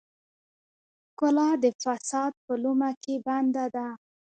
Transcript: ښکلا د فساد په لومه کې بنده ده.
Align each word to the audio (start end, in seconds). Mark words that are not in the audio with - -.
ښکلا 1.09 1.49
د 1.63 1.65
فساد 1.81 2.33
په 2.45 2.53
لومه 2.63 2.89
کې 3.03 3.15
بنده 3.25 3.65
ده. 3.75 3.87